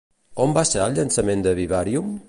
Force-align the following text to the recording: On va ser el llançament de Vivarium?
On 0.45 0.55
va 0.55 0.63
ser 0.69 0.81
el 0.87 0.97
llançament 1.01 1.45
de 1.49 1.57
Vivarium? 1.61 2.11